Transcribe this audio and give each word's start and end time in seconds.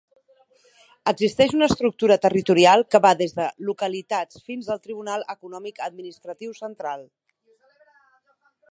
Existeix 1.11 1.51
una 1.57 1.67
estructura 1.71 2.17
territorial 2.23 2.85
que 2.95 3.03
va 3.07 3.11
des 3.21 3.35
de 3.37 3.43
les 3.43 3.69
localitats 3.69 4.43
fins 4.49 4.71
al 4.77 4.83
Tribunal 4.89 5.29
Econòmic-Administratiu 5.37 6.61
Central. 6.65 7.09